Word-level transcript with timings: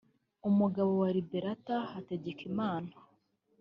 umugabo 0.49 0.91
wa 1.01 1.09
Liberata 1.17 1.75
Hategekimana 1.93 2.93